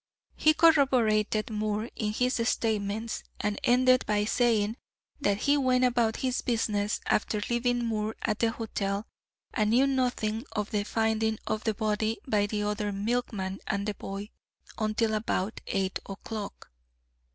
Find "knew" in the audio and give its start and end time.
9.69-9.85